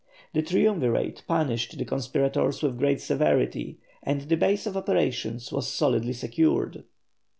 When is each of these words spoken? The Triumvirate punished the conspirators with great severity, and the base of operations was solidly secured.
The 0.33 0.41
Triumvirate 0.41 1.21
punished 1.27 1.77
the 1.77 1.85
conspirators 1.85 2.63
with 2.63 2.79
great 2.79 2.99
severity, 3.01 3.77
and 4.01 4.21
the 4.21 4.35
base 4.35 4.65
of 4.65 4.75
operations 4.75 5.51
was 5.51 5.71
solidly 5.71 6.13
secured. 6.13 6.85